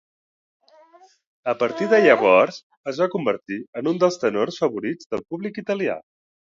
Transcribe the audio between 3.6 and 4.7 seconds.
en un els tenors